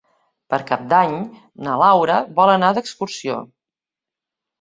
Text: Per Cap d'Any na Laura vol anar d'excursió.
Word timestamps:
Per 0.51 0.57
Cap 0.69 0.85
d'Any 0.93 1.11
na 1.67 1.75
Laura 1.81 2.15
vol 2.39 2.53
anar 2.53 2.71
d'excursió. 2.79 3.37